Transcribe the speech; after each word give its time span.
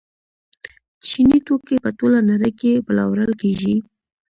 چیني 1.07 1.39
توکي 1.45 1.75
په 1.83 1.89
ټوله 1.99 2.19
نړۍ 2.29 2.51
کې 2.59 2.83
پلورل 2.85 3.31
کیږي. 3.41 3.75